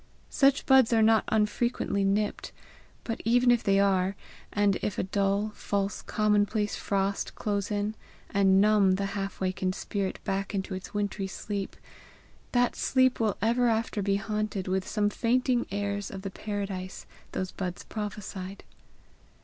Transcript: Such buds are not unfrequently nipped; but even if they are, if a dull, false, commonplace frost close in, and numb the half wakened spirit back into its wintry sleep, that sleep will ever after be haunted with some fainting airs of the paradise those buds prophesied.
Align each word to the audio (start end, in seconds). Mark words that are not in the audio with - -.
Such 0.31 0.65
buds 0.65 0.91
are 0.93 1.03
not 1.03 1.25
unfrequently 1.27 2.03
nipped; 2.03 2.51
but 3.03 3.21
even 3.23 3.51
if 3.51 3.61
they 3.63 3.79
are, 3.79 4.15
if 4.51 4.97
a 4.97 5.03
dull, 5.03 5.51
false, 5.53 6.01
commonplace 6.01 6.75
frost 6.75 7.35
close 7.35 7.69
in, 7.69 7.93
and 8.31 8.59
numb 8.59 8.93
the 8.93 9.05
half 9.13 9.39
wakened 9.39 9.75
spirit 9.75 10.17
back 10.23 10.55
into 10.55 10.73
its 10.73 10.91
wintry 10.95 11.27
sleep, 11.27 11.75
that 12.51 12.75
sleep 12.75 13.19
will 13.19 13.37
ever 13.43 13.67
after 13.67 14.01
be 14.01 14.15
haunted 14.15 14.67
with 14.67 14.87
some 14.87 15.11
fainting 15.11 15.67
airs 15.69 16.09
of 16.09 16.23
the 16.23 16.31
paradise 16.31 17.05
those 17.33 17.51
buds 17.51 17.83
prophesied. 17.83 18.63